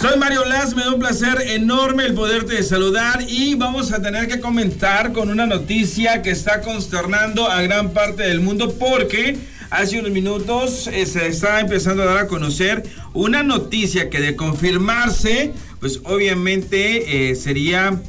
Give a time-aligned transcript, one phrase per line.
[0.00, 4.28] Soy Mario Blas, me da un placer enorme el poderte saludar y vamos a tener
[4.28, 9.36] que comentar con una noticia que está consternando a gran parte del mundo porque
[9.68, 12.82] hace unos minutos eh, se está empezando a dar a conocer
[13.12, 18.00] una noticia que de confirmarse, pues obviamente eh, sería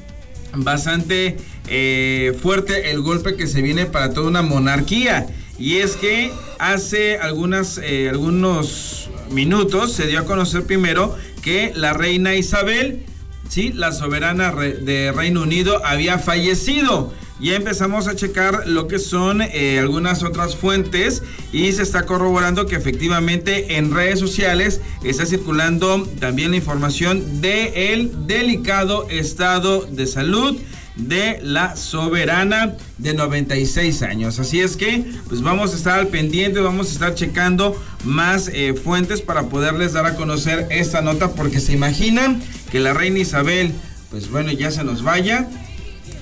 [0.55, 1.35] bastante
[1.67, 5.27] eh, fuerte el golpe que se viene para toda una monarquía.
[5.59, 7.79] Y es que hace algunas,
[8.09, 13.05] algunos minutos se dio a conocer primero que la reina Isabel,
[13.49, 13.71] ¿sí?
[13.73, 17.13] la soberana de Reino Unido, había fallecido.
[17.39, 22.67] Ya empezamos a checar lo que son eh, algunas otras fuentes y se está corroborando
[22.67, 30.05] que efectivamente en redes sociales está circulando también la información de el delicado estado de
[30.05, 30.55] salud
[30.95, 34.39] de la soberana de 96 años.
[34.39, 38.73] Así es que, pues vamos a estar al pendiente, vamos a estar checando más eh,
[38.73, 43.73] fuentes para poderles dar a conocer esta nota, porque se imaginan que la reina Isabel,
[44.09, 45.47] pues bueno, ya se nos vaya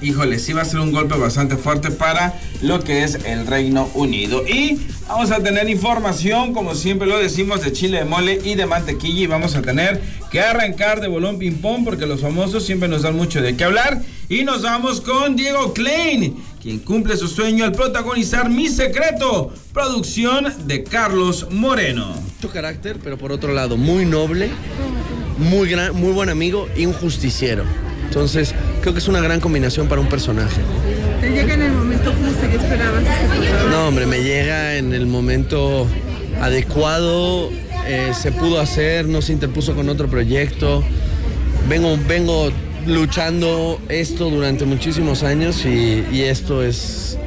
[0.02, 3.90] híjole, sí va a ser un golpe bastante fuerte para lo que es el Reino
[3.94, 4.44] Unido.
[4.48, 8.66] Y vamos a tener información, como siempre lo decimos, de chile de mole y de
[8.66, 9.22] mantequilla.
[9.22, 13.16] Y vamos a tener que arrancar de bolón ping-pong porque los famosos siempre nos dan
[13.16, 14.02] mucho de qué hablar.
[14.30, 20.54] Y nos vamos con Diego Klein, quien cumple su sueño al protagonizar Mi Secreto, producción
[20.68, 22.14] de Carlos Moreno.
[22.36, 24.52] Mucho carácter, pero por otro lado, muy noble,
[25.40, 27.64] muy, gran, muy buen amigo y un justiciero.
[28.10, 30.62] Entonces, creo que es una gran combinación para un personaje.
[31.22, 33.04] ¿Te llega en el momento justo que esperabas?
[33.70, 35.86] No, hombre, me llega en el momento
[36.42, 37.52] adecuado,
[37.86, 40.84] eh, se pudo hacer, no se interpuso con otro proyecto.
[41.70, 42.52] Vengo, vengo
[42.88, 47.20] luchando esto durante muchísimos años y, esto es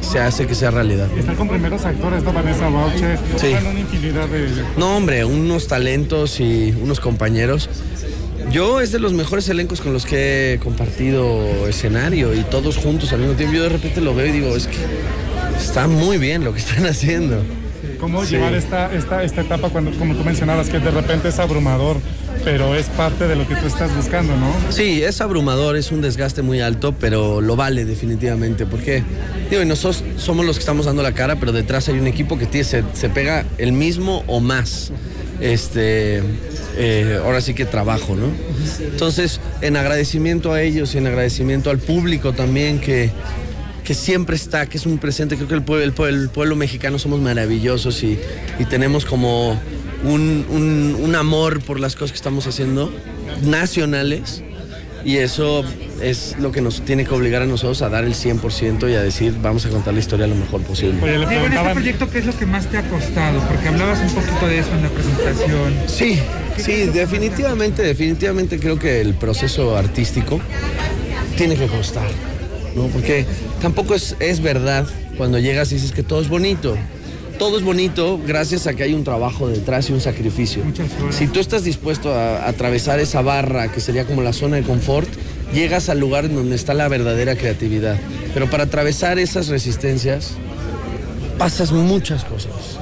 [0.00, 1.08] se hace que sea realidad.
[1.18, 2.32] Están con primeros actores, ¿no?
[2.32, 3.48] Vanessa Boucher, sí.
[3.60, 4.48] una infinidad de...
[4.76, 7.68] No, hombre, unos talentos y unos compañeros
[8.50, 13.12] yo es de los mejores elencos con los que he compartido escenario y todos juntos
[13.12, 13.56] al mismo tiempo.
[13.56, 14.76] Yo de repente lo veo y digo, es que
[15.58, 17.42] está muy bien lo que están haciendo.
[18.00, 21.96] ¿Cómo llevar esta, esta, esta etapa cuando, como tú mencionabas, que de repente es abrumador,
[22.44, 24.52] pero es parte de lo que tú estás buscando, ¿no?
[24.70, 29.02] Sí, es abrumador, es un desgaste muy alto, pero lo vale definitivamente, porque,
[29.50, 32.46] digo, nosotros somos los que estamos dando la cara, pero detrás hay un equipo que
[32.46, 34.92] tiene, se, se pega el mismo o más.
[35.40, 36.22] Este,
[36.76, 38.26] eh, ahora sí que trabajo, ¿no?
[38.80, 43.10] Entonces, en agradecimiento a ellos y en agradecimiento al público también que,
[43.84, 45.62] que siempre está, que es un presente, creo que el
[45.92, 48.18] pueblo, mexicano somos maravillosos y,
[48.68, 49.58] tenemos como
[50.04, 52.92] un, un, amor por las cosas que estamos haciendo,
[53.44, 54.42] nacionales,
[55.08, 55.64] y eso
[56.02, 59.00] es lo que nos tiene que obligar a nosotros a dar el 100% y a
[59.00, 61.02] decir, vamos a contar la historia lo mejor posible.
[61.02, 63.40] Oye, en este proyecto, ¿qué es lo que más te ha costado?
[63.48, 65.74] Porque hablabas un poquito de eso en la presentación.
[65.86, 66.20] Sí,
[66.58, 70.42] sí, definitivamente, definitivamente creo que el proceso artístico
[71.38, 72.10] tiene que costar,
[72.76, 72.88] ¿no?
[72.88, 73.24] Porque
[73.62, 74.86] tampoco es, es verdad
[75.16, 76.76] cuando llegas y dices que todo es bonito
[77.38, 80.62] todo es bonito gracias a que hay un trabajo detrás y un sacrificio.
[81.10, 85.08] Si tú estás dispuesto a, atravesar esa barra que sería como la zona de confort,
[85.54, 87.96] llegas al lugar donde está la verdadera creatividad.
[88.34, 90.32] Pero para atravesar esas resistencias
[91.38, 92.78] pasas muchas cosas.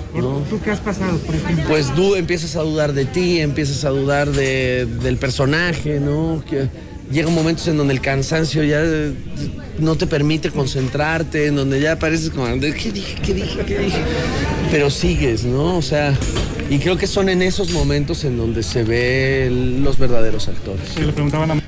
[0.49, 1.65] ¿Tú qué has pasado, por ejemplo?
[1.69, 6.43] Pues tú empiezas a dudar de ti, empiezas a dudar del personaje, ¿no?
[6.49, 6.69] Que
[7.11, 8.83] llega momentos en donde el cansancio ya
[9.79, 13.17] no te permite concentrarte, en donde ya pareces como, ¿qué dije?
[13.25, 13.61] ¿Qué dije?
[13.67, 14.01] ¿Qué dije?
[14.71, 15.77] Pero sigues, ¿no?
[15.77, 16.15] O sea,
[16.69, 20.89] y creo que son en esos momentos en donde se ven los verdaderos actores.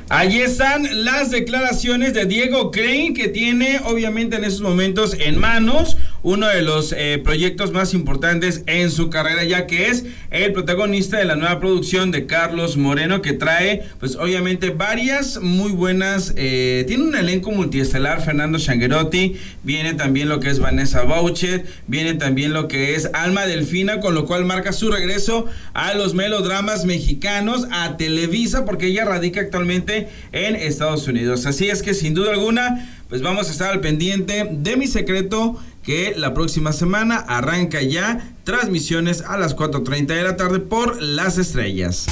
[0.09, 5.97] Allí están las declaraciones de Diego Crane, que tiene obviamente en esos momentos en manos
[6.23, 11.19] uno de los eh, proyectos más importantes en su carrera, ya que es el protagonista
[11.19, 16.34] de la nueva producción de Carlos Moreno, que trae, pues obviamente, varias muy buenas.
[16.37, 22.15] Eh, tiene un elenco multiestelar, Fernando Shangerotti, viene también lo que es Vanessa Bouchet, viene
[22.15, 26.85] también lo que es Alma Delfina, con lo cual marca su regreso a los melodramas
[26.85, 31.47] mexicanos, a Televisa, porque ella radica actualmente en Estados Unidos.
[31.47, 35.59] Así es que, sin duda alguna, pues vamos a estar al pendiente de mi secreto
[35.82, 41.38] que la próxima semana arranca ya transmisiones a las 4.30 de la tarde por Las
[41.38, 42.06] Estrellas.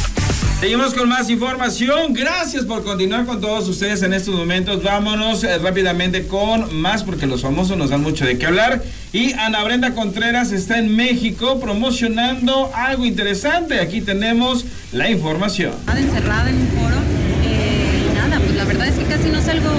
[0.60, 2.14] Seguimos con más información.
[2.14, 4.82] Gracias por continuar con todos ustedes en estos momentos.
[4.82, 8.82] Vámonos eh, rápidamente con más porque los famosos nos dan mucho de qué hablar.
[9.12, 13.80] Y Ana Brenda Contreras está en México promocionando algo interesante.
[13.80, 15.74] Aquí tenemos la información.
[15.94, 16.96] Encerrada en un foro.
[17.44, 19.70] Eh, nada, pues la verdad es que casi no salgo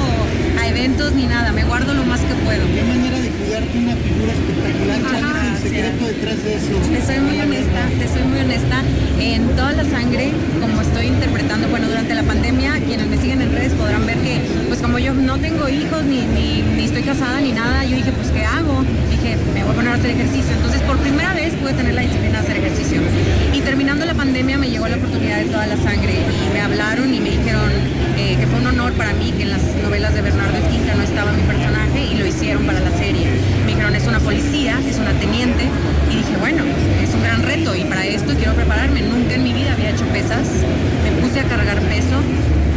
[0.60, 1.54] a eventos ni nada.
[1.54, 3.07] Me guardo lo más que puedo.
[3.58, 5.00] ¿Qué manera de cuidar darte una figura espectacular.
[5.02, 6.74] ¿Cuál Ajá, es el secreto detrás de eso?
[6.94, 8.78] Te soy muy honesta, te soy muy honesta.
[9.20, 10.32] En toda la sangre,
[10.62, 14.42] como estoy interpretando, bueno, durante la pandemia, quienes me siguen en redes podrán ver que,
[14.68, 18.12] pues como yo no tengo hijos, ni, ni, ni estoy casada, ni nada, yo dije,
[18.12, 18.84] pues ¿qué hago?
[19.10, 20.54] Dije, me voy a poner a hacer ejercicio.
[20.54, 23.02] Entonces, por primera vez pude tener la disciplina de hacer ejercicio.
[23.54, 27.12] Y terminando la pandemia me llegó la oportunidad de toda la sangre y me hablaron
[27.12, 27.72] y me dijeron
[28.18, 31.04] eh, que fue un honor para mí que en las novelas de Bernardo Esquinca no
[31.04, 32.17] estaba mi personaje y
[32.56, 33.28] para la serie.
[33.66, 35.66] Me dijeron, es una policía, es una teniente.
[36.10, 36.64] Y dije, bueno,
[37.04, 39.02] es un gran reto y para esto quiero prepararme.
[39.02, 40.48] Nunca en mi vida había hecho pesas.
[41.04, 42.16] Me puse a cargar peso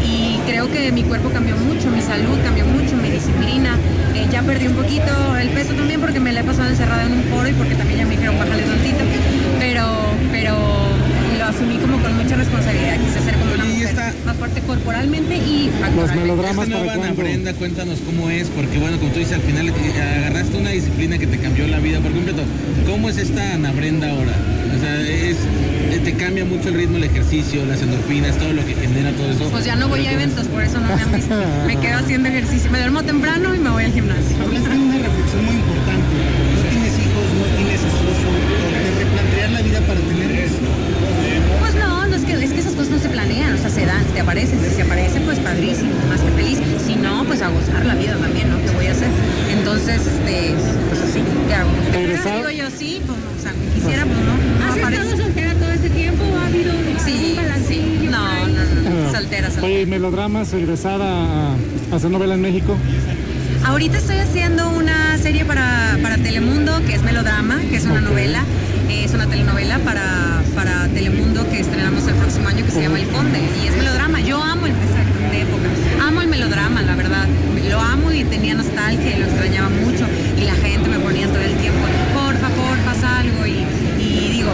[0.05, 3.79] y creo que mi cuerpo cambió mucho, mi salud cambió mucho, mi disciplina.
[4.15, 7.13] Eh, ya perdí un poquito el peso también porque me la he pasado encerrada en
[7.13, 9.05] un foro y porque también ya me dijeron bájale tantito.
[9.61, 9.87] Pero,
[10.33, 10.57] pero
[11.39, 12.99] lo asumí como con mucha responsabilidad.
[12.99, 13.50] Quise ser como
[13.91, 17.13] esta- fuerte corporalmente y Los melodramas Esta para nueva Ana.
[17.15, 19.73] Brenda, cuéntanos cómo es, porque bueno, como tú dices, al final eh,
[20.19, 22.43] agarraste una disciplina que te cambió la vida por completo.
[22.87, 24.33] ¿Cómo es esta Ana Brenda ahora?
[24.77, 25.37] O sea, es,
[25.93, 29.31] eh, te cambia mucho el ritmo, el ejercicio, las endorfinas, todo lo que genera todo
[29.31, 29.51] eso.
[29.51, 31.35] Pues ya no voy a eventos, por eso no me han visto.
[31.67, 32.71] Me quedo haciendo ejercicio.
[32.71, 34.37] Me duermo temprano y me voy al gimnasio.
[59.63, 61.55] Oye, ¿y melodramas, regresar a,
[61.95, 62.79] hacer novela en México.
[63.67, 68.43] Ahorita estoy haciendo una serie para, para Telemundo, que es Melodrama, que es una novela,
[68.89, 73.01] eh, es una telenovela para, para Telemundo que estrenamos el próximo año que se llama
[73.01, 74.21] El Conde, y es melodrama.
[74.23, 77.29] Yo amo el de época, amo el melodrama, la verdad.
[77.69, 80.07] Lo amo y tenía nostalgia y lo extrañaba mucho,
[80.41, 81.81] y la gente me ponía todo el tiempo,
[82.15, 83.59] porfa, porfa, haz algo, y,
[84.03, 84.51] y digo,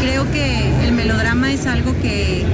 [0.00, 2.44] creo que el melodrama es algo que,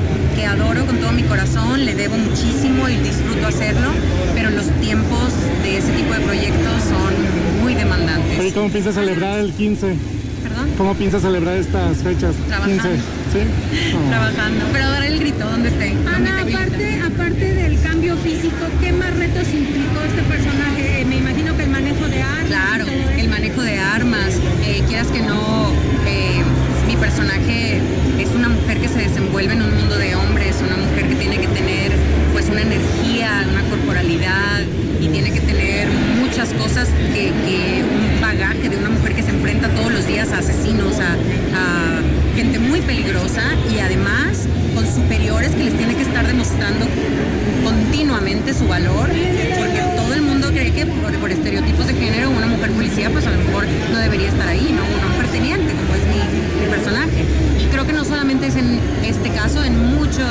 [0.41, 3.91] que adoro con todo mi corazón, le debo muchísimo y disfruto hacerlo,
[4.35, 8.53] pero los tiempos de ese tipo de proyectos son muy demandantes.
[8.55, 9.97] ¿cómo piensas celebrar el 15?
[10.43, 10.71] ¿Perdón?
[10.79, 12.35] ¿Cómo piensas celebrar estas fechas?
[12.49, 12.83] Trabajando.
[12.83, 12.97] 15.
[13.33, 13.41] ¿Sí?
[13.93, 14.09] No.
[14.09, 15.95] Trabajando, pero dar el grito donde esté.
[16.07, 21.05] Ana, aparte, aparte del cambio físico, ¿qué más retos implicó este personaje?
[21.07, 21.17] Me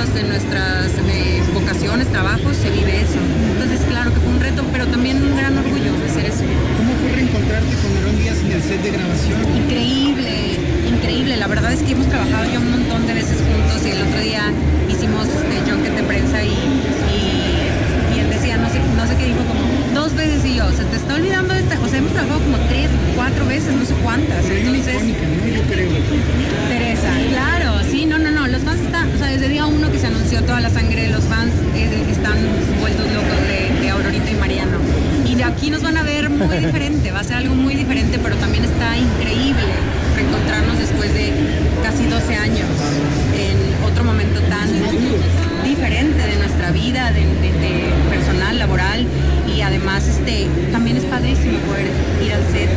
[0.10, 3.20] nuestras eh, vocaciones, trabajos, se vive eso.
[3.54, 6.44] Entonces, claro que fue un reto, pero también un gran orgullo de ser eso.
[6.78, 9.38] ¿Cómo fue reencontrarte con Aarón Díaz en el set de grabación?
[9.56, 10.58] Increíble,
[10.90, 11.38] increíble.
[11.38, 14.20] La verdad es que hemos trabajado ya un montón de veces juntos y el otro
[14.20, 14.52] día
[14.90, 19.26] hicimos este, junket de prensa y, y, y él decía, no sé, no sé qué
[19.28, 19.62] dijo, como
[19.94, 22.90] dos veces y yo, se te está olvidando esta, o sea, hemos trabajado como tres,
[23.16, 24.46] cuatro veces, no sé cuántas.
[24.46, 24.69] Entonces,
[36.46, 39.74] muy diferente, va a ser algo muy diferente, pero también está increíble
[40.16, 41.34] reencontrarnos después de
[41.84, 42.70] casi 12 años
[43.36, 44.70] en otro momento tan
[45.64, 47.28] diferente de nuestra vida, de,
[48.10, 49.06] personal, laboral,
[49.48, 51.88] y además este, también es padrísimo poder
[52.24, 52.70] ir al set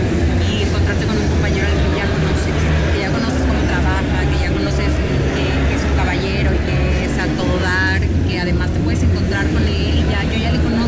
[0.50, 2.54] y encontrarte con un compañero al que ya conoces,
[2.94, 4.90] que ya conoces cómo trabaja, que ya conoces
[5.34, 5.44] que,
[5.76, 9.62] es un caballero y que es a todo dar, que además te puedes encontrar con
[9.62, 10.81] él y ya, yo ya le conozco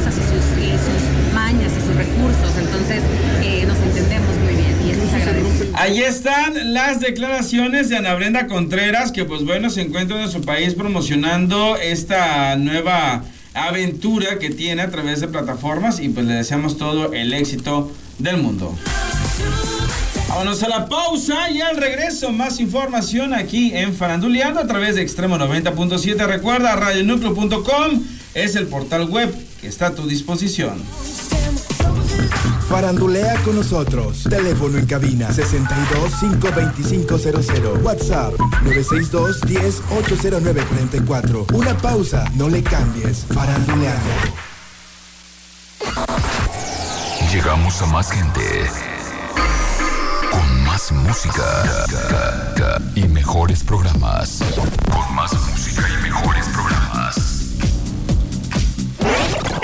[0.00, 3.02] cosas y sus, y sus mañas y sus recursos, entonces
[3.42, 5.68] eh, nos entendemos muy bien y eso se agradece.
[5.74, 10.40] Ahí están las declaraciones de Ana Brenda Contreras, que pues bueno, se encuentra en su
[10.40, 16.78] país promocionando esta nueva aventura que tiene a través de plataformas y pues le deseamos
[16.78, 18.74] todo el éxito del mundo.
[20.28, 25.02] Vámonos a la pausa y al regreso más información aquí en Faranduleando a través de
[25.02, 26.26] Extremo 90.7.
[26.26, 28.02] Recuerda, radionucleo.com
[28.34, 30.80] es el portal web que está a tu disposición.
[32.68, 34.24] Farandulea con nosotros.
[34.28, 37.82] Teléfono en cabina 62 52500.
[37.82, 41.46] WhatsApp 962 10 80944.
[41.52, 43.26] Una pausa, no le cambies.
[43.32, 44.10] Faranduleando.
[47.32, 48.70] llegamos a más gente.
[50.30, 51.86] Con más música
[52.94, 54.42] y mejores programas.
[54.90, 56.79] Con más música y mejores programas.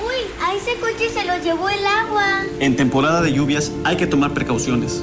[0.00, 0.14] Uy,
[0.46, 2.44] a ese coche se lo llevó el agua.
[2.60, 5.02] En temporada de lluvias hay que tomar precauciones.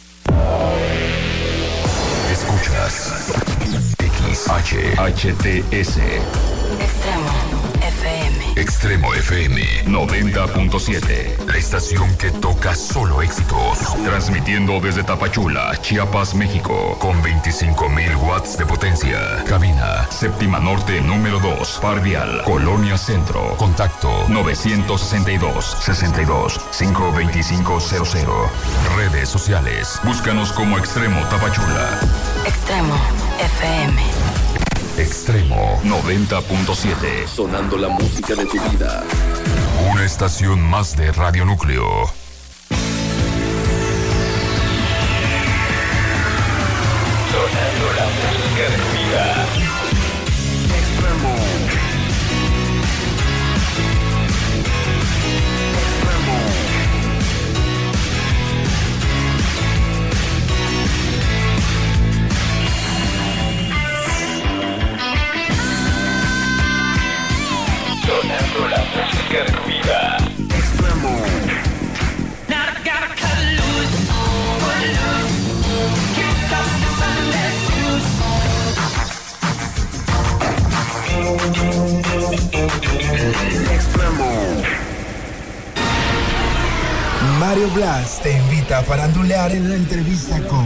[4.61, 5.97] XHHTS.
[6.79, 7.31] Extremo
[7.81, 8.61] FM.
[8.61, 11.47] Extremo FM 90.7.
[11.47, 13.79] La estación que toca solo éxitos.
[14.05, 16.95] Transmitiendo desde Tapachula, Chiapas, México.
[16.99, 19.43] Con 25.000 watts de potencia.
[19.47, 21.79] Cabina, séptima norte número 2.
[21.81, 23.55] Parvial, Colonia Centro.
[23.57, 28.27] Contacto 962 62 52500.
[28.95, 29.99] Redes sociales.
[30.03, 31.99] Búscanos como Extremo Tapachula.
[32.45, 32.95] Extremo
[33.41, 33.99] FM.
[34.99, 37.27] Extremo 90.7.
[37.27, 39.03] Sonando la música de tu vida.
[39.91, 42.20] Una estación más de Radio Núcleo.
[87.41, 90.63] Mario Blas te invita a farandulear en la entrevista con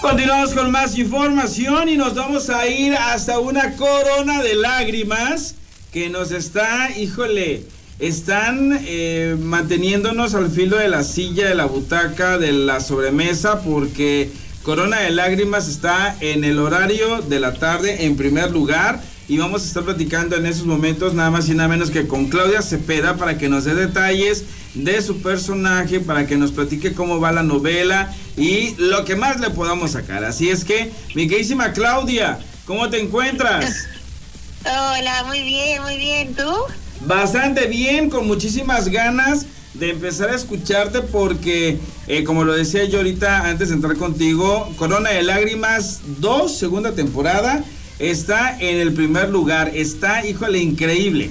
[0.00, 5.56] Continuamos con más información y nos vamos a ir hasta una corona de lágrimas
[5.92, 7.64] que nos está, híjole,
[7.98, 14.30] están eh, manteniéndonos al filo de la silla, de la butaca, de la sobremesa, porque
[14.62, 19.00] Corona de Lágrimas está en el horario de la tarde en primer lugar.
[19.28, 22.26] Y vamos a estar platicando en esos momentos nada más y nada menos que con
[22.26, 27.18] Claudia Cepeda para que nos dé detalles de su personaje, para que nos platique cómo
[27.18, 30.22] va la novela y lo que más le podamos sacar.
[30.22, 33.88] Así es que, mi queridísima Claudia, ¿cómo te encuentras?
[34.64, 36.34] Hola, muy bien, muy bien.
[36.34, 36.52] ¿Tú?
[37.00, 42.98] Bastante bien, con muchísimas ganas de empezar a escucharte porque, eh, como lo decía yo
[42.98, 47.62] ahorita antes de entrar contigo, Corona de Lágrimas 2, segunda temporada,
[47.98, 49.70] está en el primer lugar.
[49.74, 51.30] Está, híjole, increíble.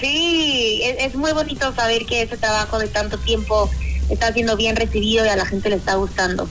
[0.00, 3.70] Sí, es, es muy bonito saber que ese trabajo de tanto tiempo
[4.10, 6.48] está siendo bien recibido y a la gente le está gustando.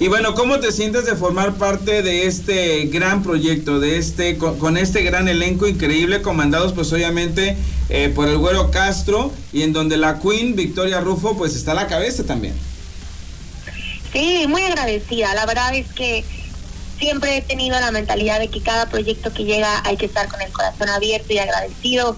[0.00, 4.76] Y bueno, ¿cómo te sientes de formar parte de este gran proyecto, de este, con,
[4.76, 7.56] este gran elenco increíble, comandados pues obviamente
[7.90, 11.74] eh, por el Güero Castro y en donde la Queen Victoria Rufo pues está a
[11.74, 12.54] la cabeza también?
[14.12, 15.32] Sí, muy agradecida.
[15.34, 16.24] La verdad es que
[16.98, 20.40] siempre he tenido la mentalidad de que cada proyecto que llega hay que estar con
[20.40, 22.16] el corazón abierto y agradecido.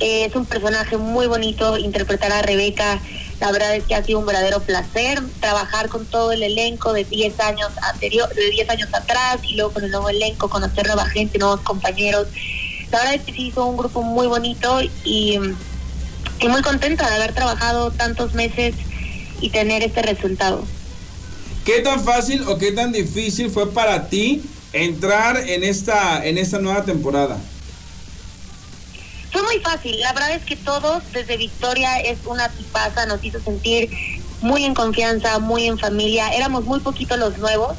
[0.00, 3.00] Es un personaje muy bonito interpretar a Rebeca.
[3.40, 7.04] La verdad es que ha sido un verdadero placer trabajar con todo el elenco de
[7.04, 11.06] 10 años anterior, de 10 años atrás y luego con el nuevo elenco, conocer nueva
[11.06, 12.28] gente, nuevos compañeros.
[12.90, 15.38] La verdad es que sí hizo un grupo muy bonito y,
[16.40, 18.74] y muy contenta de haber trabajado tantos meses
[19.40, 20.64] y tener este resultado.
[21.64, 26.58] ¿Qué tan fácil o qué tan difícil fue para ti entrar en esta, en esta
[26.58, 27.38] nueva temporada?
[29.52, 33.90] Muy fácil, la verdad es que todos, desde Victoria es una tipaza, nos hizo sentir
[34.40, 37.76] muy en confianza, muy en familia, éramos muy poquitos los nuevos,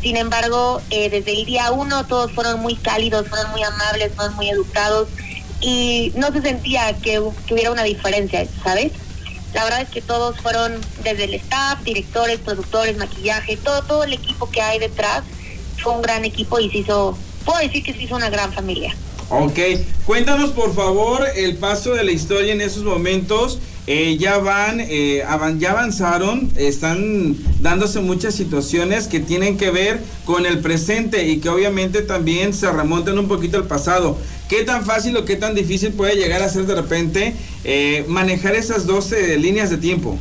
[0.00, 4.34] sin embargo, eh, desde el día uno todos fueron muy cálidos, fueron muy amables, fueron
[4.34, 5.08] muy educados
[5.60, 8.92] y no se sentía que, que hubiera una diferencia, ¿sabes?
[9.52, 14.14] La verdad es que todos fueron desde el staff, directores, productores, maquillaje, todo, todo el
[14.14, 15.24] equipo que hay detrás
[15.82, 18.96] fue un gran equipo y se hizo, puedo decir que se hizo una gran familia.
[19.32, 19.60] Ok,
[20.06, 23.60] cuéntanos por favor el paso de la historia en esos momentos.
[23.86, 25.22] Eh, ya van, eh,
[25.58, 31.48] ya avanzaron, están dándose muchas situaciones que tienen que ver con el presente y que
[31.48, 34.18] obviamente también se remontan un poquito al pasado.
[34.48, 38.56] ¿Qué tan fácil o qué tan difícil puede llegar a ser de repente eh, manejar
[38.56, 40.18] esas 12 líneas de tiempo?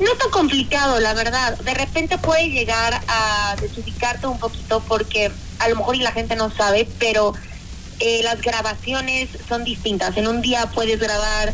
[0.00, 1.58] No tan complicado, la verdad.
[1.58, 6.36] De repente puede llegar a desubicarte un poquito porque a lo mejor y la gente
[6.36, 7.34] no sabe, pero
[8.00, 10.16] eh, las grabaciones son distintas.
[10.16, 11.52] En un día puedes grabar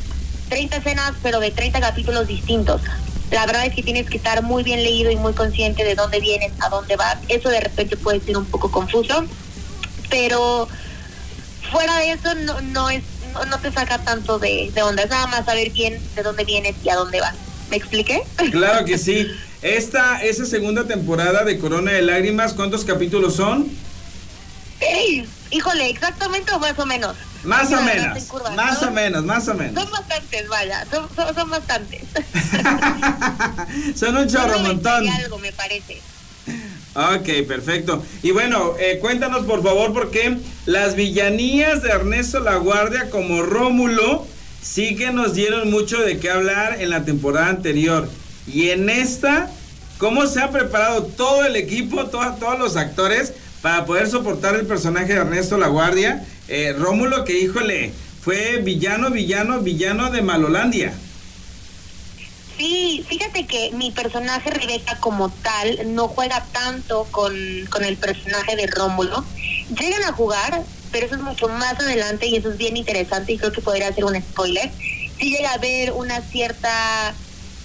[0.49, 2.83] 30 escenas, pero de 30 capítulos distintos.
[3.31, 6.19] La verdad es que tienes que estar muy bien leído y muy consciente de dónde
[6.21, 7.19] vienes, a dónde vas.
[7.29, 9.25] Eso de repente puede ser un poco confuso,
[10.09, 10.69] pero
[11.71, 15.05] fuera de eso no, no es no, no te saca tanto de, de onda.
[15.05, 17.35] Es nada más saber bien de dónde vienes y a dónde vas.
[17.71, 18.23] ¿Me expliqué?
[18.51, 19.29] Claro que sí.
[19.63, 23.71] Esta, esa segunda temporada de Corona de Lágrimas, ¿cuántos capítulos son?
[24.81, 27.17] Ey, híjole, exactamente o más o menos.
[27.45, 28.19] Más o menos,
[28.55, 28.89] más ¿no?
[28.89, 29.83] o menos, más o menos.
[29.83, 32.03] Son bastantes, vaya, son, son, son bastantes.
[33.97, 35.09] Son un chorro Son montón.
[35.09, 36.01] algo, me parece.
[36.95, 38.05] Ok, perfecto.
[38.23, 43.43] Y bueno, eh, cuéntanos por favor por qué las villanías de Ernesto La Guardia como
[43.43, 44.27] Rómulo
[44.63, 48.09] sí que nos dieron mucho de qué hablar en la temporada anterior.
[48.47, 49.49] Y en esta,
[49.99, 53.33] ¿cómo se ha preparado todo el equipo, to- todos los actores
[53.63, 56.25] para poder soportar el personaje de Ernesto La Guardia?
[56.49, 57.93] Eh, Rómulo que, híjole,
[58.23, 60.93] fue villano, villano, villano de Malolandia.
[62.59, 67.35] Sí, fíjate que mi personaje Rebeca como tal no juega tanto con,
[67.71, 69.25] con el personaje de Rómulo.
[69.79, 73.39] Llegan a jugar, pero eso es mucho más adelante y eso es bien interesante y
[73.39, 74.71] creo que podría ser un spoiler.
[75.19, 77.15] Sí llega a haber una cierta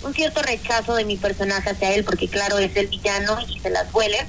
[0.04, 3.72] un cierto rechazo de mi personaje hacia él porque claro es el villano y se
[3.72, 4.26] las huele.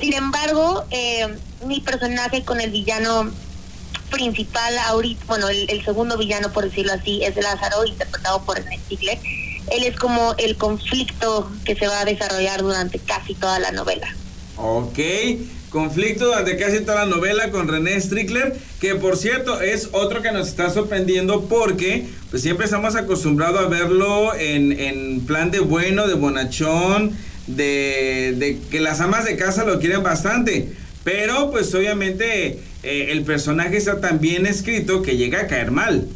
[0.00, 1.26] Sin embargo, eh,
[1.66, 3.30] mi personaje con el villano
[4.10, 9.22] principal ahorita, bueno, el, segundo villano, por decirlo así, es Lázaro, interpretado por René Stiglitz.
[9.70, 14.14] Él es como el conflicto que se va a desarrollar durante casi toda la novela.
[14.56, 14.98] Ok,
[15.70, 20.30] conflicto durante casi toda la novela con René Strickler, que por cierto es otro que
[20.30, 26.06] nos está sorprendiendo porque pues siempre estamos acostumbrados a verlo en, en plan de bueno,
[26.06, 30.72] de bonachón, de, de que las amas de casa lo quieren bastante.
[31.04, 36.08] Pero pues obviamente eh, el personaje está tan bien escrito que llega a caer mal.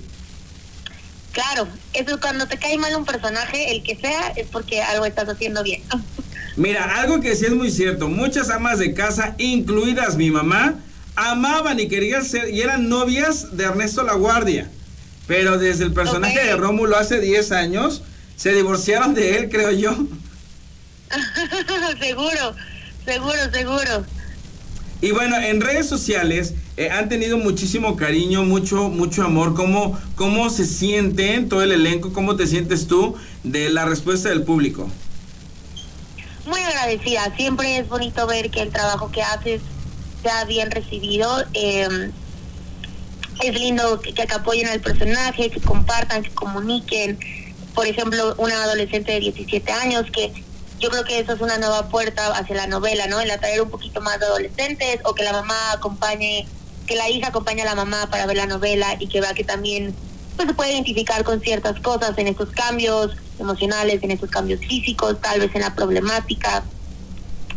[1.33, 5.05] Claro, eso es cuando te cae mal un personaje, el que sea, es porque algo
[5.05, 5.83] estás haciendo bien.
[6.57, 10.77] Mira, algo que sí es muy cierto, muchas amas de casa, incluidas mi mamá,
[11.15, 14.71] amaban y querían ser y eran novias de Ernesto La Guardia.
[15.27, 18.03] Pero desde el personaje de Rómulo hace 10 años,
[18.37, 19.95] se divorciaron de él, creo yo.
[22.01, 22.55] seguro,
[23.05, 24.07] seguro, seguro.
[25.01, 29.55] Y bueno, en redes sociales eh, han tenido muchísimo cariño, mucho, mucho amor.
[29.55, 32.13] ¿Cómo, ¿Cómo se sienten todo el elenco?
[32.13, 34.89] ¿Cómo te sientes tú de la respuesta del público?
[36.47, 39.61] Muy agradecida, siempre es bonito ver que el trabajo que haces
[40.23, 41.45] sea bien recibido.
[41.53, 42.11] Eh,
[43.43, 47.19] es lindo que, que apoyen al personaje, que compartan, que comuniquen.
[47.75, 50.33] Por ejemplo, una adolescente de 17 años que
[50.87, 53.21] yo creo que eso es una nueva puerta hacia la novela, ¿no?
[53.21, 56.47] El atraer un poquito más de adolescentes o que la mamá acompañe,
[56.87, 59.43] que la hija acompañe a la mamá para ver la novela y que vea que
[59.43, 59.97] también
[60.37, 65.21] pues, se puede identificar con ciertas cosas en estos cambios emocionales, en estos cambios físicos,
[65.21, 66.63] tal vez en la problemática.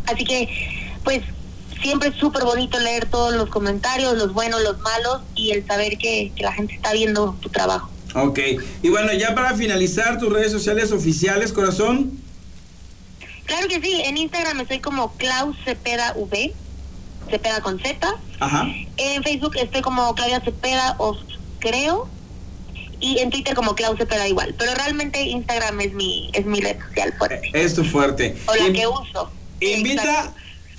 [0.08, 0.50] Así que,
[1.04, 1.22] pues,
[1.84, 6.00] siempre es súper bonito leer todos los comentarios, los buenos, los malos, y el saber
[6.00, 7.92] que, que la gente está viendo tu trabajo.
[8.16, 8.40] Ok.
[8.82, 12.28] Y bueno, ya para finalizar, tus redes sociales oficiales, corazón.
[13.50, 16.54] Claro que sí, en Instagram estoy como Klaus Cepeda V,
[17.32, 17.98] Cepeda con Z.
[18.40, 18.68] Ajá.
[18.98, 21.26] En Facebook estoy como Claudia Cepeda, os
[21.60, 22.08] creo.
[23.02, 24.54] Y en Twitter como Klaus Cepeda igual.
[24.58, 27.50] Pero realmente Instagram es mi, es mi red social fuerte.
[27.54, 28.38] Es tu fuerte.
[28.46, 29.32] O la In- que uso.
[29.62, 30.32] Invita,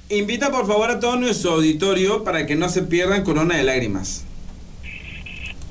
[0.09, 4.25] invita por favor a todo nuestro auditorio para que no se pierdan Corona de Lágrimas.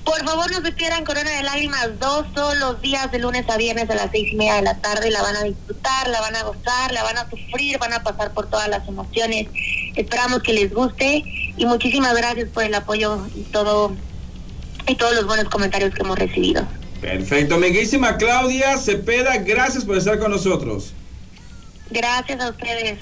[0.09, 3.57] Por favor, no se pierdan Corona de Lágrimas 2 todos los días de lunes a
[3.57, 5.11] viernes a las seis y media de la tarde.
[5.11, 8.33] La van a disfrutar, la van a gozar, la van a sufrir, van a pasar
[8.33, 9.49] por todas las emociones.
[9.95, 11.23] Esperamos que les guste
[11.55, 13.95] y muchísimas gracias por el apoyo y todo
[14.87, 16.67] y todos los buenos comentarios que hemos recibido.
[16.99, 17.59] Perfecto.
[17.59, 20.91] Miguelísima Claudia Cepeda, gracias por estar con nosotros.
[21.91, 22.97] Gracias a ustedes.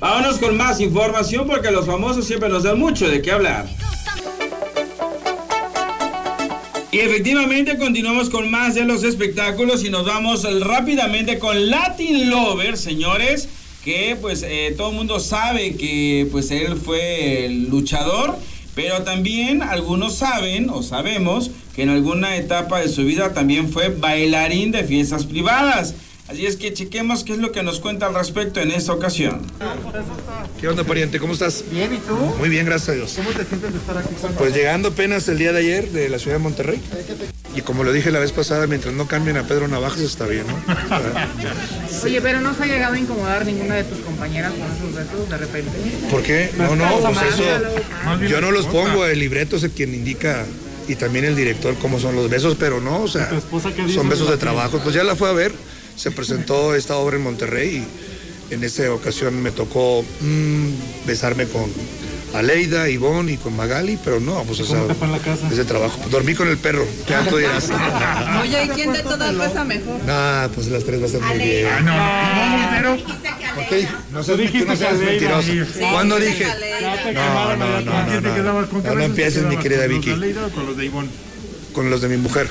[0.00, 3.66] Vámonos con más información porque los famosos siempre nos dan mucho de qué hablar.
[6.92, 12.76] Y efectivamente continuamos con más de los espectáculos y nos vamos rápidamente con Latin Lover,
[12.76, 13.48] señores,
[13.82, 18.38] que pues eh, todo el mundo sabe que pues él fue el luchador,
[18.74, 23.88] pero también algunos saben o sabemos que en alguna etapa de su vida también fue
[23.88, 25.94] bailarín de fiestas privadas.
[26.32, 29.42] Así es que chequemos qué es lo que nos cuenta al respecto en esta ocasión.
[30.58, 31.18] ¿Qué onda, pariente?
[31.18, 31.62] ¿Cómo estás?
[31.70, 32.14] Bien, ¿y tú?
[32.14, 33.12] Muy bien, gracias a Dios.
[33.16, 36.08] ¿Cómo te sientes de estar aquí con Pues llegando apenas el día de ayer de
[36.08, 36.80] la ciudad de Monterrey.
[37.54, 40.46] Y como lo dije la vez pasada, mientras no cambien a Pedro Navajas está bien,
[40.46, 40.54] ¿no?
[42.04, 45.28] Oye, pero no se ha llegado a incomodar ninguna de tus compañeras con esos besos
[45.28, 45.70] de repente.
[46.10, 46.50] ¿Por qué?
[46.56, 47.44] No, no, pues eso.
[48.26, 50.46] Yo no los pongo, el libreto es el quien indica
[50.88, 54.08] y también el director cómo son los besos, pero no, o sea, qué dice son
[54.08, 54.80] besos de trabajo.
[54.82, 55.52] Pues ya la fue a ver,
[55.96, 57.86] se presentó esta obra en Monterrey
[58.50, 60.68] y en esa ocasión me tocó mm,
[61.06, 61.70] besarme con
[62.34, 65.18] Aleida, Ivonne y con Magali, pero no, pues o sea, ¿Cómo te fue en la
[65.18, 65.48] casa?
[65.52, 66.00] ese trabajo.
[66.10, 67.68] Dormí con el perro, ¿qué tú dirás?
[68.40, 70.02] Oye, ¿y quién de todas pesa mejor?
[70.06, 71.68] Nah, pues las tres va a ser muy bien.
[71.70, 73.02] Ah, no, no.
[74.12, 75.72] No seas, dijiste no seas que Aleida, mentiroso.
[75.74, 76.46] Sí, ¿Cuándo dije?
[77.12, 78.94] No, no, no, ¿Con no, no.
[78.94, 80.08] No, empieces, mi querida ¿Con los Vicky.
[80.10, 81.10] de Aleida o con los de Ivonne?
[81.74, 82.48] Con los de mi mujer.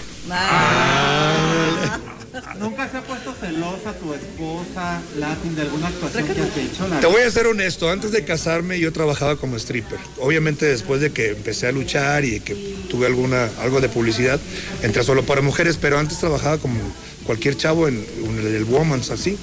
[2.59, 6.85] ¿Nunca se ha puesto celosa tu esposa, Latin, de alguna actuación que has hecho?
[6.99, 9.99] Te voy a ser honesto, antes de casarme yo trabajaba como stripper.
[10.19, 12.55] Obviamente después de que empecé a luchar y que
[12.89, 14.39] tuve alguna algo de publicidad,
[14.81, 16.79] entré solo para mujeres, pero antes trabajaba como
[17.25, 19.37] cualquier chavo en, en el Woman's así.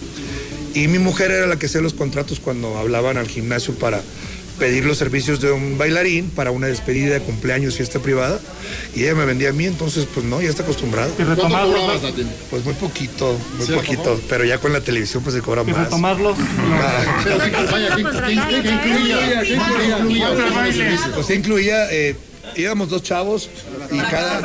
[0.74, 4.02] Y mi mujer era la que hacía los contratos cuando hablaban al gimnasio para
[4.58, 8.40] pedir los servicios de un bailarín para una despedida de cumpleaños, fiesta privada,
[8.94, 11.12] y ella me vendía a mí, entonces pues no, ya está acostumbrado.
[11.18, 12.28] ¿Y cobrabas, Latin?
[12.50, 15.66] Pues muy poquito, muy ¿Sí, poquito, pero ya con la televisión pues se cobra ¿Y
[15.66, 15.84] más.
[15.84, 16.36] retomarlos?
[16.38, 17.20] Ah.
[17.24, 17.96] Pero ¿qué campaña?
[17.96, 19.42] ¿Qué- qué- qué- qué incluía?
[19.42, 20.28] ¿Qué incluía?
[20.34, 21.00] Pues?
[21.14, 22.16] Pues incluía, eh,
[22.56, 23.48] íbamos dos chavos
[23.92, 24.40] y cada,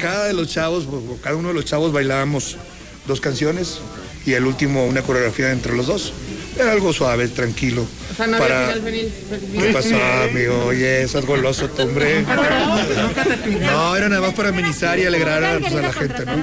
[0.00, 0.86] cada de los chavos,
[1.22, 2.56] cada uno de los chavos bailábamos
[3.06, 3.78] dos canciones
[4.26, 6.12] y el último una coreografía entre los dos.
[6.60, 7.86] Era algo suave, tranquilo.
[8.12, 9.12] O sea, no para- había final feliz.
[9.60, 9.96] ¿Qué pasó,
[10.30, 10.64] amigo?
[10.66, 12.24] Oye, estás goloso, tú, hombre.
[13.60, 16.36] No, era nada más para amenizar y alegrar a, pues, a la gente, ¿no?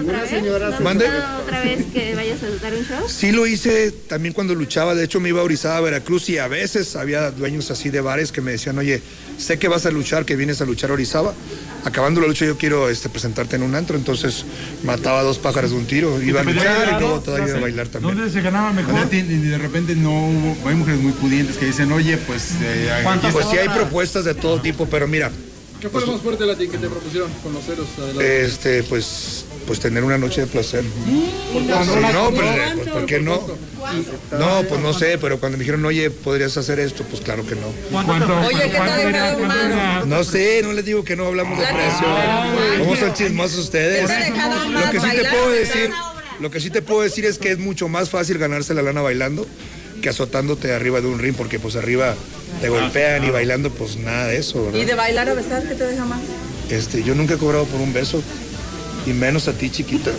[0.82, 1.06] ¿Mande?
[1.08, 3.08] otra vez que vayas a dar un show?
[3.08, 6.48] Sí lo hice también cuando luchaba, de hecho me iba a Orizaba, Veracruz y a
[6.48, 9.02] veces había dueños así de bares que me decían, oye,
[9.38, 11.34] sé que vas a luchar, que vienes a luchar a Orizaba,
[11.84, 14.46] acabando la lucha yo quiero este, presentarte en un antro, entonces
[14.84, 17.58] mataba dos pájaros de un tiro, iba a ¿Te pedían luchar y luego todavía iba
[17.58, 18.16] a bailar también.
[18.16, 19.08] ¿Dónde se ganaba mejor?
[19.14, 22.52] Y de repente no hubo, hay mujeres muy pudientes que dicen, oye, pues...
[22.62, 25.32] Eh, aquí Pues sí hay propuestas de todo tipo, pero mira,
[25.80, 27.88] ¿Qué fue lo más fuerte Latin que te propusieron con los ceros?
[28.00, 28.46] Adelante.
[28.46, 30.84] este, pues, pues tener una noche de placer.
[31.54, 31.84] ¿Por qué?
[31.84, 33.46] Sí, no, pues, ¿por qué no?
[34.40, 37.04] No, pues no sé, pero cuando me dijeron, oye, ¿podrías hacer esto?
[37.04, 37.68] Pues claro que no.
[38.48, 40.06] Oye, ¿qué?
[40.06, 42.08] No sé, no les digo que no hablamos de precio.
[42.80, 44.08] ¿Cómo son chismosos ustedes?
[44.08, 45.90] ¿Te ha dejado Lo más que sí te puedo decir,
[46.40, 49.02] lo que sí te puedo decir es que es mucho más fácil ganarse la lana
[49.02, 49.46] bailando
[50.02, 52.16] que azotándote arriba de un ring, porque pues arriba
[52.62, 55.86] te golpean y bailando pues nada de eso, ¿Y de bailar a besar qué te
[55.86, 56.22] deja más?
[56.70, 58.22] Este, yo nunca he cobrado por un beso
[59.08, 60.12] y menos a ti chiquita.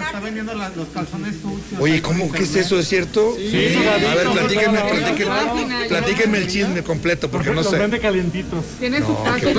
[0.00, 1.78] está vendiendo la- los calzones sucios.
[1.80, 2.32] Oye, ¿cómo?
[2.32, 2.78] ¿Qué es eso?
[2.78, 3.34] ¿Es cierto?
[3.36, 7.78] Sí, A ver, platíquenme, platíquenme, platíquenme el chisme completo, porque no Los sé.
[7.78, 8.64] vende calientitos.
[8.80, 9.24] Tiene su No.
[9.38, 9.54] ¿qué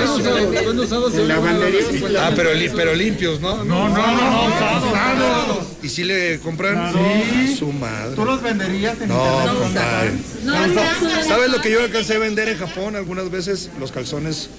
[1.26, 1.80] lavandería.
[2.26, 3.64] Ah, pero, li- pero limpios, ¿no?
[3.64, 5.66] No, no, no, no, usados.
[5.82, 6.92] ¿Y si le compran?
[6.92, 7.56] Sí.
[7.56, 8.14] Su madre.
[8.16, 9.62] ¿Tú los venderías en No, internet?
[9.62, 10.12] compadre.
[10.44, 10.82] No, no.
[11.28, 13.70] ¿Sabes lo que yo alcancé a vender en Japón algunas veces?
[13.78, 14.50] Los calzones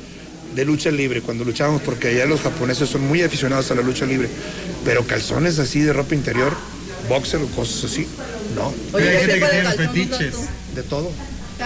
[0.56, 4.06] de lucha libre, cuando luchábamos, porque allá los japoneses son muy aficionados a la lucha
[4.06, 4.30] libre.
[4.84, 6.54] Pero calzones así de ropa interior,
[7.08, 8.08] boxer o cosas así,
[8.56, 8.74] no.
[8.94, 10.36] Oye, Hay ¿qué gente que de tiene fetiches.
[10.76, 11.12] De todo.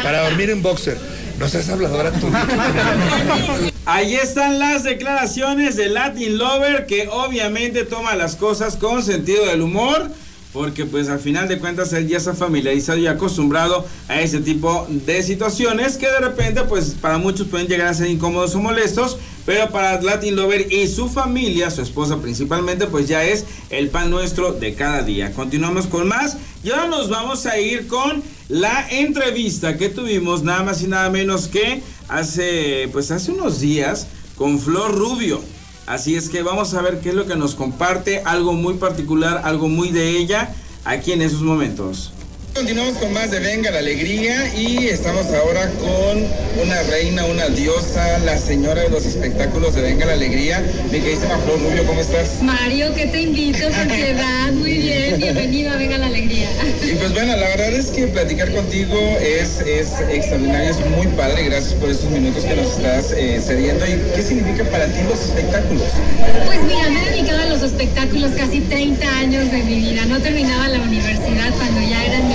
[0.03, 0.97] Para dormir en boxer.
[1.39, 2.27] No seas habladora tú.
[3.85, 9.61] Ahí están las declaraciones de Latin Lover que obviamente toma las cosas con sentido del
[9.61, 10.09] humor.
[10.55, 14.87] Porque pues al final de cuentas él ya está familiarizado y acostumbrado a ese tipo
[14.89, 19.17] de situaciones que de repente pues para muchos pueden llegar a ser incómodos o molestos.
[19.45, 24.09] Pero para Latin Lover y su familia, su esposa principalmente, pues ya es el pan
[24.09, 25.33] nuestro de cada día.
[25.33, 30.63] Continuamos con más y ahora nos vamos a ir con la entrevista que tuvimos nada
[30.63, 35.41] más y nada menos que hace pues hace unos días con Flor Rubio.
[35.85, 39.41] Así es que vamos a ver qué es lo que nos comparte, algo muy particular,
[39.43, 42.11] algo muy de ella, aquí en esos momentos.
[42.55, 46.25] Continuamos con más de Venga la Alegría y estamos ahora con
[46.61, 50.63] una reina, una diosa, la señora de los espectáculos de Venga la Alegría.
[50.91, 52.41] Mi queridísima Flor Rubio, ¿cómo estás?
[52.41, 54.51] Mario, que te invito por piedad.
[54.53, 56.47] Muy bien, bienvenido a Venga la Alegría.
[56.83, 61.43] Y pues bueno, la verdad es que platicar contigo es, es extraordinario, es muy padre.
[61.45, 63.85] Gracias por estos minutos que nos estás eh, cediendo.
[63.85, 65.83] ¿Y qué significa para ti los espectáculos?
[66.45, 70.05] Pues mira, me he dedicado a los espectáculos casi 30 años de mi vida.
[70.05, 72.34] No terminaba la universidad cuando ya era mi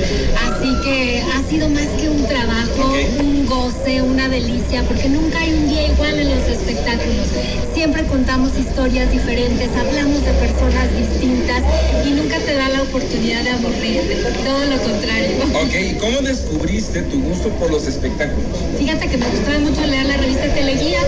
[0.00, 5.52] Así que ha sido más que un trabajo, un goce, una delicia, porque nunca hay
[5.52, 7.26] un día igual en los espectáculos.
[7.74, 11.62] Siempre contamos historias diferentes, hablamos de personas distintas
[12.06, 14.16] y nunca te da la oportunidad de aburrirte.
[14.44, 15.30] Todo lo contrario.
[15.54, 18.44] Ok, ¿y cómo descubriste tu gusto por los espectáculos?
[18.78, 21.00] Fíjate que me gustaba mucho leer la revista Teleguía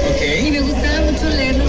[0.45, 1.62] y me gustaba mucho leer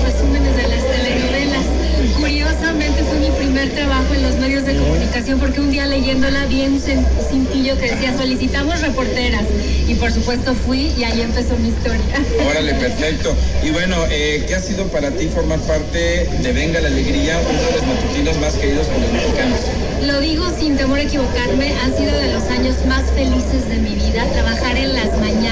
[3.63, 7.77] primer trabajo en los medios de comunicación porque un día leyéndola vi un cin- cintillo
[7.77, 9.43] que decía solicitamos reporteras
[9.87, 12.01] y por supuesto fui y ahí empezó mi historia.
[12.49, 13.33] Órale, perfecto.
[13.63, 17.61] Y bueno, eh, ¿qué ha sido para ti formar parte de Venga la Alegría, uno
[17.61, 19.59] de los matutinos más queridos por los mexicanos?
[20.05, 23.95] Lo digo sin temor a equivocarme, han sido de los años más felices de mi
[23.95, 24.25] vida.
[24.33, 25.42] Trabajar en las mañanas,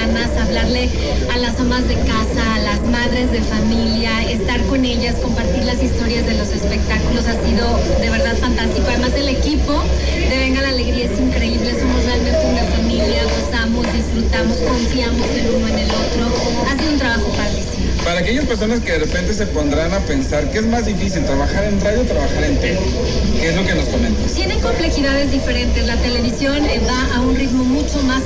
[0.42, 0.90] hablarle
[1.32, 5.82] a las amas de casa, a las madres de familia, estar con ellas, compartir las
[5.82, 8.86] historias de los espectáculos ha sido de verdad fantástico.
[8.88, 9.82] Además el equipo
[10.28, 15.68] de Venga la Alegría es increíble, somos realmente una familia, gozamos, disfrutamos, confiamos el uno
[15.68, 16.26] en el otro.
[16.70, 17.72] Ha sido un trabajo padrísimo.
[18.04, 21.64] Para aquellas personas que de repente se pondrán a pensar, ¿qué es más difícil, trabajar
[21.64, 22.80] en radio o trabajar en tele?
[23.40, 24.32] ¿Qué es lo que nos comentas?
[24.32, 25.86] Tienen complejidades diferentes.
[25.86, 27.11] La televisión eh, va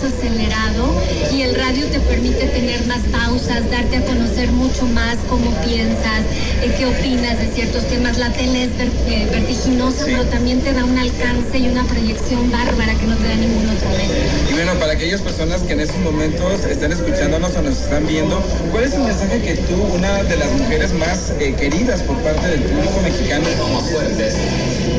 [0.07, 0.95] acelerado
[1.33, 6.23] y el radio te permite tener más pausas, darte a conocer mucho más cómo piensas,
[6.63, 8.19] eh, qué opinas de ciertos temas.
[8.19, 12.51] La tele es ver- eh, vertiginosa, pero también te da un alcance y una proyección
[12.51, 14.23] bárbara que no te da ningún otro medio.
[14.51, 18.41] Y bueno, para aquellas personas que en estos momentos están escuchándonos o nos están viendo,
[18.71, 22.49] ¿cuál es el mensaje que tú, una de las mujeres más eh, queridas por parte
[22.49, 24.35] del público mexicano, como fuertes?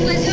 [0.03, 0.31] Pues yo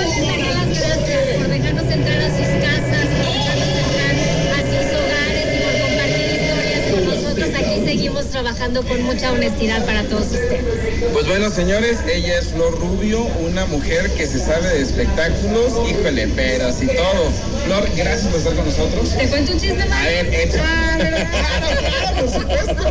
[7.94, 10.64] seguimos trabajando con mucha honestidad para todos ustedes.
[11.12, 16.26] Pues bueno, señores, ella es Flor Rubio, una mujer que se sabe de espectáculos, híjole,
[16.26, 17.30] peras y todo.
[17.64, 19.10] Flor, gracias por estar con nosotros.
[19.16, 20.00] ¿Te cuento un chisme más?
[20.00, 20.64] A ver, echa.
[22.20, 22.82] por supuesto.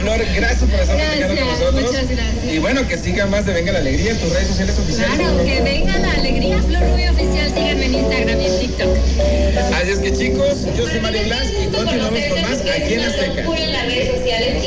[0.00, 1.82] Flor, gracias por estar platicando con Gracias, nosotros.
[1.84, 2.52] muchas gracias.
[2.52, 5.18] Y bueno, que siga más de Venga la Alegría en tus redes sociales oficiales.
[5.18, 5.98] Claro, que venga
[6.52, 7.48] Flor Rubio Oficial.
[7.48, 8.96] Síganme en Instagram y en TikTok.
[9.74, 13.44] Así es que chicos, yo soy Mario Blas y continuamos con más aquí en Azteca.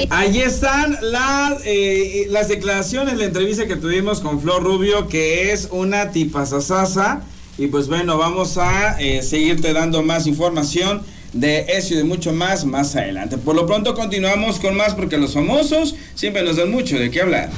[0.09, 5.69] Allí están la, eh, las declaraciones, la entrevista que tuvimos con Flor Rubio, que es
[5.71, 7.21] una tipazazasa.
[7.57, 12.33] Y pues bueno, vamos a eh, seguirte dando más información de eso y de mucho
[12.33, 13.37] más más adelante.
[13.37, 17.21] Por lo pronto continuamos con más porque los famosos siempre nos dan mucho de qué
[17.21, 17.49] hablar.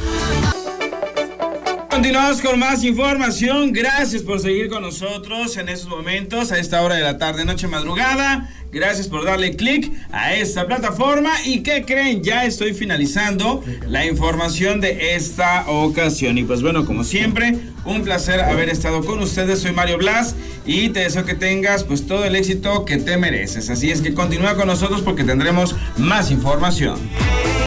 [2.01, 3.71] Continuamos con más información.
[3.71, 7.67] Gracias por seguir con nosotros en estos momentos, a esta hora de la tarde, noche,
[7.67, 8.49] madrugada.
[8.71, 11.29] Gracias por darle clic a esta plataforma.
[11.45, 12.23] ¿Y qué creen?
[12.23, 16.39] Ya estoy finalizando la información de esta ocasión.
[16.39, 19.59] Y pues bueno, como siempre, un placer haber estado con ustedes.
[19.59, 20.35] Soy Mario Blas
[20.65, 23.69] y te deseo que tengas pues todo el éxito que te mereces.
[23.69, 26.97] Así es que continúa con nosotros porque tendremos más información.